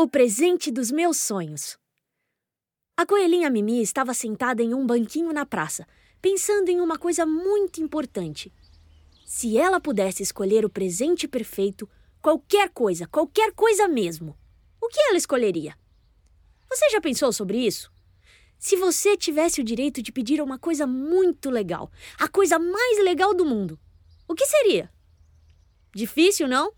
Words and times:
O 0.00 0.06
presente 0.06 0.70
dos 0.70 0.92
meus 0.92 1.16
sonhos. 1.16 1.76
A 2.96 3.04
coelhinha 3.04 3.50
Mimi 3.50 3.82
estava 3.82 4.14
sentada 4.14 4.62
em 4.62 4.72
um 4.72 4.86
banquinho 4.86 5.32
na 5.32 5.44
praça, 5.44 5.84
pensando 6.22 6.68
em 6.68 6.80
uma 6.80 6.96
coisa 6.96 7.26
muito 7.26 7.82
importante. 7.82 8.52
Se 9.26 9.58
ela 9.58 9.80
pudesse 9.80 10.22
escolher 10.22 10.64
o 10.64 10.70
presente 10.70 11.26
perfeito, 11.26 11.90
qualquer 12.22 12.70
coisa, 12.70 13.08
qualquer 13.08 13.52
coisa 13.52 13.88
mesmo, 13.88 14.38
o 14.80 14.86
que 14.86 15.00
ela 15.00 15.18
escolheria? 15.18 15.76
Você 16.70 16.90
já 16.90 17.00
pensou 17.00 17.32
sobre 17.32 17.58
isso? 17.58 17.90
Se 18.56 18.76
você 18.76 19.16
tivesse 19.16 19.60
o 19.60 19.64
direito 19.64 20.00
de 20.00 20.12
pedir 20.12 20.40
uma 20.40 20.60
coisa 20.60 20.86
muito 20.86 21.50
legal, 21.50 21.90
a 22.20 22.28
coisa 22.28 22.56
mais 22.56 23.02
legal 23.02 23.34
do 23.34 23.44
mundo, 23.44 23.76
o 24.28 24.34
que 24.36 24.46
seria? 24.46 24.92
Difícil, 25.92 26.46
não? 26.46 26.77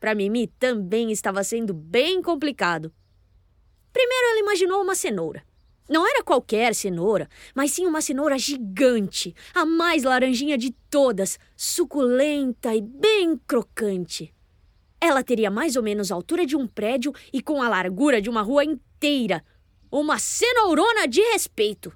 Para 0.00 0.14
Mimi 0.14 0.46
também 0.46 1.12
estava 1.12 1.44
sendo 1.44 1.74
bem 1.74 2.22
complicado. 2.22 2.90
Primeiro 3.92 4.28
ela 4.28 4.40
imaginou 4.40 4.82
uma 4.82 4.94
cenoura. 4.94 5.44
Não 5.90 6.06
era 6.08 6.24
qualquer 6.24 6.74
cenoura, 6.74 7.28
mas 7.54 7.72
sim 7.72 7.84
uma 7.84 8.00
cenoura 8.00 8.38
gigante, 8.38 9.34
a 9.52 9.66
mais 9.66 10.04
laranjinha 10.04 10.56
de 10.56 10.70
todas, 10.88 11.38
suculenta 11.54 12.74
e 12.74 12.80
bem 12.80 13.36
crocante. 13.46 14.32
Ela 14.98 15.22
teria 15.22 15.50
mais 15.50 15.76
ou 15.76 15.82
menos 15.82 16.10
a 16.10 16.14
altura 16.14 16.46
de 16.46 16.56
um 16.56 16.66
prédio 16.66 17.12
e 17.32 17.42
com 17.42 17.60
a 17.60 17.68
largura 17.68 18.22
de 18.22 18.30
uma 18.30 18.40
rua 18.40 18.64
inteira. 18.64 19.44
Uma 19.90 20.18
cenourona 20.18 21.06
de 21.06 21.20
respeito. 21.32 21.92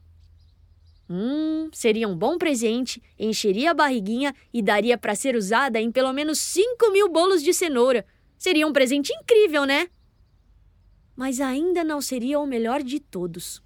Hum, 1.09 1.69
seria 1.73 2.09
um 2.09 2.17
bom 2.17 2.39
presente, 2.39 3.03
encheria 3.19 3.73
a 3.73 3.75
barriguinha 3.75 4.35
e 4.53 4.63
daria 4.63 4.97
para 4.97 5.15
ser 5.15 5.37
usada 5.37 5.79
em 5.79 5.93
pelo 5.93 6.13
menos 6.13 6.39
5 6.39 6.91
mil 6.91 7.09
bolos 7.09 7.43
de 7.43 7.53
cenoura. 7.53 8.07
Seria 8.39 8.67
um 8.67 8.73
presente 8.73 9.13
incrível, 9.13 9.65
né? 9.65 9.89
Mas 11.15 11.41
ainda 11.41 11.85
não 11.85 12.01
seria 12.01 12.41
o 12.41 12.47
melhor 12.47 12.83
de 12.83 12.99
todos. 12.99 13.63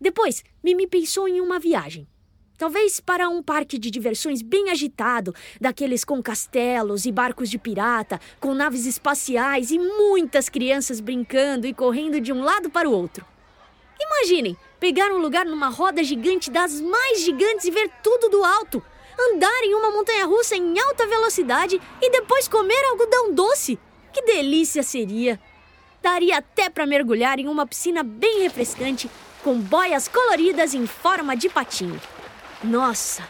Depois, 0.00 0.42
Mimi 0.62 0.86
pensou 0.86 1.28
em 1.28 1.40
uma 1.40 1.60
viagem. 1.60 2.08
Talvez 2.58 3.00
para 3.00 3.28
um 3.28 3.42
parque 3.42 3.78
de 3.78 3.90
diversões 3.90 4.42
bem 4.42 4.70
agitado, 4.70 5.34
daqueles 5.60 6.04
com 6.04 6.22
castelos 6.22 7.06
e 7.06 7.12
barcos 7.12 7.50
de 7.50 7.58
pirata, 7.58 8.20
com 8.38 8.54
naves 8.54 8.86
espaciais 8.86 9.70
e 9.70 9.78
muitas 9.78 10.48
crianças 10.48 11.00
brincando 11.00 11.66
e 11.66 11.74
correndo 11.74 12.20
de 12.20 12.32
um 12.32 12.42
lado 12.42 12.70
para 12.70 12.88
o 12.88 12.92
outro. 12.92 13.24
Imaginem 14.04 14.56
pegar 14.80 15.12
um 15.12 15.18
lugar 15.18 15.46
numa 15.46 15.68
roda 15.68 16.02
gigante 16.02 16.50
das 16.50 16.80
mais 16.80 17.20
gigantes 17.20 17.64
e 17.66 17.70
ver 17.70 17.90
tudo 18.02 18.28
do 18.28 18.44
alto. 18.44 18.82
Andar 19.18 19.62
em 19.62 19.74
uma 19.74 19.90
montanha 19.90 20.26
russa 20.26 20.56
em 20.56 20.78
alta 20.78 21.06
velocidade 21.06 21.80
e 22.00 22.10
depois 22.10 22.48
comer 22.48 22.84
algodão 22.86 23.32
doce. 23.32 23.78
Que 24.12 24.22
delícia 24.22 24.82
seria! 24.82 25.40
Daria 26.02 26.38
até 26.38 26.68
para 26.68 26.84
mergulhar 26.84 27.38
em 27.38 27.46
uma 27.46 27.66
piscina 27.66 28.02
bem 28.02 28.40
refrescante 28.40 29.08
com 29.44 29.58
boias 29.60 30.08
coloridas 30.08 30.74
em 30.74 30.86
forma 30.86 31.36
de 31.36 31.48
patinho. 31.48 32.00
Nossa, 32.64 33.28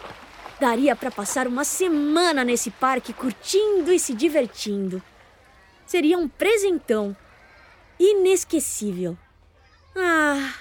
daria 0.58 0.96
para 0.96 1.10
passar 1.10 1.46
uma 1.46 1.64
semana 1.64 2.44
nesse 2.44 2.70
parque 2.70 3.12
curtindo 3.12 3.92
e 3.92 3.98
se 3.98 4.14
divertindo. 4.14 5.02
Seria 5.86 6.16
um 6.16 6.28
presentão 6.28 7.14
inesquecível. 7.98 9.18
Ah, 9.94 10.54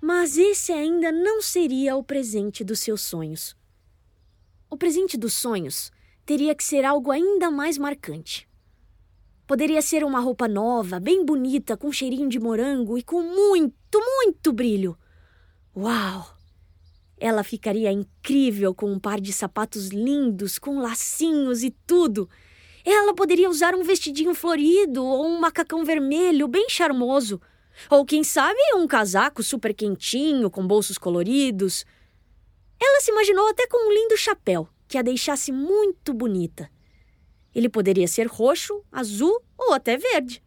mas 0.00 0.36
esse 0.36 0.72
ainda 0.72 1.10
não 1.10 1.40
seria 1.40 1.96
o 1.96 2.04
presente 2.04 2.62
dos 2.62 2.80
seus 2.80 3.00
sonhos. 3.00 3.56
O 4.70 4.76
presente 4.76 5.16
dos 5.16 5.32
sonhos 5.32 5.90
teria 6.26 6.54
que 6.54 6.62
ser 6.62 6.84
algo 6.84 7.10
ainda 7.10 7.50
mais 7.50 7.78
marcante. 7.78 8.46
Poderia 9.46 9.80
ser 9.80 10.04
uma 10.04 10.20
roupa 10.20 10.46
nova, 10.46 11.00
bem 11.00 11.24
bonita, 11.24 11.74
com 11.74 11.90
cheirinho 11.90 12.28
de 12.28 12.38
morango 12.38 12.98
e 12.98 13.02
com 13.02 13.22
muito, 13.22 13.98
muito 13.98 14.52
brilho. 14.52 14.96
Uau! 15.74 16.36
Ela 17.16 17.42
ficaria 17.42 17.90
incrível 17.90 18.74
com 18.74 18.92
um 18.92 18.98
par 18.98 19.20
de 19.20 19.32
sapatos 19.32 19.88
lindos, 19.88 20.58
com 20.58 20.78
lacinhos 20.78 21.64
e 21.64 21.70
tudo. 21.70 22.28
Ela 22.84 23.14
poderia 23.14 23.48
usar 23.48 23.74
um 23.74 23.82
vestidinho 23.82 24.34
florido 24.34 25.02
ou 25.02 25.26
um 25.26 25.40
macacão 25.40 25.84
vermelho 25.84 26.46
bem 26.46 26.68
charmoso. 26.68 27.40
Ou 27.90 28.04
quem 28.04 28.24
sabe 28.24 28.58
um 28.74 28.86
casaco 28.86 29.42
super 29.42 29.74
quentinho, 29.74 30.50
com 30.50 30.66
bolsos 30.66 30.98
coloridos. 30.98 31.84
Ela 32.80 33.00
se 33.00 33.10
imaginou 33.10 33.48
até 33.48 33.66
com 33.66 33.88
um 33.88 33.92
lindo 33.92 34.16
chapéu 34.16 34.68
que 34.86 34.96
a 34.96 35.02
deixasse 35.02 35.52
muito 35.52 36.14
bonita. 36.14 36.70
Ele 37.54 37.68
poderia 37.68 38.08
ser 38.08 38.26
roxo, 38.26 38.82
azul 38.90 39.42
ou 39.56 39.72
até 39.74 39.96
verde. 39.96 40.42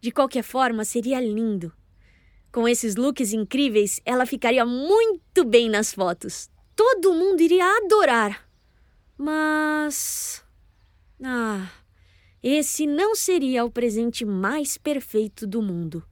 De 0.00 0.10
qualquer 0.10 0.42
forma, 0.42 0.84
seria 0.84 1.20
lindo. 1.20 1.72
Com 2.52 2.68
esses 2.68 2.96
looks 2.96 3.32
incríveis, 3.32 4.00
ela 4.04 4.26
ficaria 4.26 4.64
muito 4.64 5.44
bem 5.44 5.70
nas 5.70 5.92
fotos. 5.92 6.50
Todo 6.76 7.14
mundo 7.14 7.40
iria 7.40 7.64
adorar. 7.78 8.48
Mas. 9.16 10.44
Ah, 11.22 11.70
esse 12.42 12.86
não 12.86 13.14
seria 13.14 13.64
o 13.64 13.70
presente 13.70 14.24
mais 14.24 14.76
perfeito 14.76 15.46
do 15.46 15.62
mundo. 15.62 16.04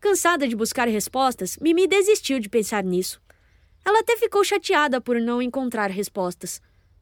Cansada 0.00 0.48
de 0.48 0.56
buscar 0.56 0.88
respostas, 0.88 1.58
Mimi 1.60 1.86
desistiu 1.86 2.40
de 2.40 2.48
pensar 2.48 2.82
nisso. 2.82 3.20
Ela 3.84 4.00
até 4.00 4.16
ficou 4.16 4.42
chateada 4.42 5.00
por 5.00 5.20
não 5.20 5.42
encontrar 5.42 5.90
respostas. 5.90 6.60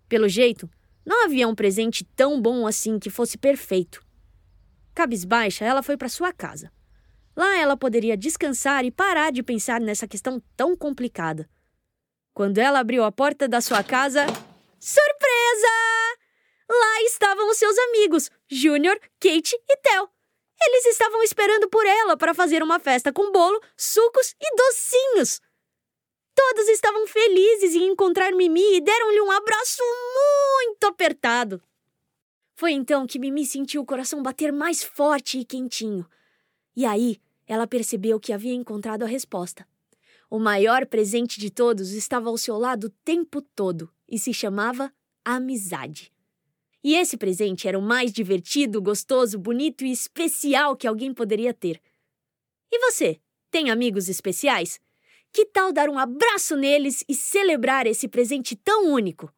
Pelo 0.08 0.28
jeito, 0.28 0.68
não 1.06 1.24
havia 1.24 1.46
um 1.46 1.54
presente 1.54 2.04
tão 2.16 2.40
bom 2.40 2.66
assim 2.66 2.98
que 2.98 3.08
fosse 3.08 3.38
perfeito. 3.38 4.04
Cabisbaixa, 4.94 5.64
ela 5.64 5.82
foi 5.82 5.96
para 5.96 6.08
sua 6.08 6.32
casa. 6.32 6.72
Lá 7.36 7.56
ela 7.56 7.76
poderia 7.76 8.16
descansar 8.16 8.84
e 8.84 8.90
parar 8.90 9.30
de 9.30 9.44
pensar 9.44 9.80
nessa 9.80 10.08
questão 10.08 10.42
tão 10.56 10.76
complicada. 10.76 11.48
Quando 12.34 12.58
ela 12.58 12.80
abriu 12.80 13.04
a 13.04 13.12
porta 13.12 13.46
da 13.46 13.60
sua 13.60 13.82
casa. 13.84 14.26
Surpresa! 14.80 15.68
Lá 16.68 17.02
estavam 17.02 17.48
os 17.48 17.56
seus 17.56 17.78
amigos, 17.78 18.30
Júnior, 18.50 18.98
Kate 19.20 19.56
e 19.68 19.76
Tel. 19.76 20.10
Eles 20.60 20.86
estavam 20.86 21.22
esperando 21.22 21.68
por 21.68 21.86
ela 21.86 22.16
para 22.16 22.34
fazer 22.34 22.62
uma 22.62 22.80
festa 22.80 23.12
com 23.12 23.30
bolo, 23.30 23.60
sucos 23.76 24.34
e 24.40 24.56
docinhos. 24.56 25.40
Todos 26.34 26.68
estavam 26.68 27.06
felizes 27.06 27.74
em 27.74 27.88
encontrar 27.88 28.32
Mimi 28.32 28.76
e 28.76 28.80
deram-lhe 28.80 29.20
um 29.20 29.30
abraço 29.30 29.82
muito 29.82 30.84
apertado. 30.84 31.62
Foi 32.54 32.72
então 32.72 33.06
que 33.06 33.18
Mimi 33.18 33.46
sentiu 33.46 33.82
o 33.82 33.86
coração 33.86 34.22
bater 34.22 34.52
mais 34.52 34.82
forte 34.82 35.38
e 35.38 35.44
quentinho. 35.44 36.08
E 36.76 36.84
aí 36.84 37.20
ela 37.46 37.66
percebeu 37.66 38.20
que 38.20 38.32
havia 38.32 38.52
encontrado 38.52 39.04
a 39.04 39.06
resposta. 39.06 39.66
O 40.30 40.38
maior 40.38 40.84
presente 40.86 41.40
de 41.40 41.50
todos 41.50 41.92
estava 41.92 42.28
ao 42.28 42.36
seu 42.36 42.58
lado 42.58 42.88
o 42.88 42.90
tempo 43.04 43.40
todo 43.40 43.90
e 44.08 44.18
se 44.18 44.34
chamava 44.34 44.92
amizade. 45.24 46.12
E 46.82 46.94
esse 46.94 47.16
presente 47.16 47.66
era 47.66 47.78
o 47.78 47.82
mais 47.82 48.12
divertido, 48.12 48.80
gostoso, 48.80 49.38
bonito 49.38 49.84
e 49.84 49.90
especial 49.90 50.76
que 50.76 50.86
alguém 50.86 51.12
poderia 51.12 51.52
ter. 51.52 51.80
E 52.70 52.78
você, 52.78 53.20
tem 53.50 53.70
amigos 53.70 54.08
especiais? 54.08 54.80
Que 55.32 55.44
tal 55.46 55.72
dar 55.72 55.88
um 55.88 55.98
abraço 55.98 56.56
neles 56.56 57.04
e 57.08 57.14
celebrar 57.14 57.86
esse 57.86 58.08
presente 58.08 58.56
tão 58.56 58.92
único? 58.92 59.32